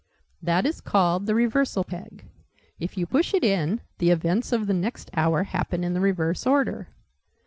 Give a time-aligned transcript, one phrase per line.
[0.41, 2.25] That is called the 'Reversal Peg.'
[2.79, 6.47] If you push it in, the events of the next hour happen in the reverse
[6.47, 6.87] order.